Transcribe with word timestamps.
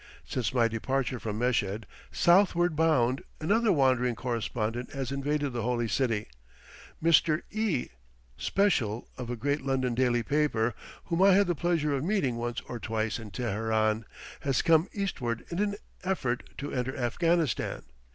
Since 0.25 0.51
my 0.51 0.67
departure 0.67 1.19
from 1.19 1.37
Meshed, 1.37 1.85
southward 2.11 2.75
bound, 2.75 3.21
another 3.39 3.71
wandering 3.71 4.15
correspondent 4.15 4.91
has 4.93 5.11
invaded 5.11 5.53
the 5.53 5.61
Holy 5.61 5.87
City. 5.87 6.25
Mr. 7.03 7.43
E, 7.51 7.89
"special" 8.35 9.07
of 9.15 9.29
a 9.29 9.35
great 9.35 9.61
London 9.61 9.93
daily 9.93 10.23
paper, 10.23 10.73
whom 11.05 11.21
I 11.21 11.35
had 11.35 11.45
the 11.45 11.53
pleasure 11.53 11.93
of 11.93 12.03
meeting 12.03 12.37
once 12.37 12.61
or 12.61 12.79
twice 12.79 13.19
in 13.19 13.29
Teheran, 13.29 14.05
has 14.39 14.63
come 14.63 14.89
eastward 14.91 15.45
in 15.51 15.59
an 15.59 15.75
effort 16.03 16.49
to 16.57 16.73
enter 16.73 16.97
Afghanistan. 16.97 17.83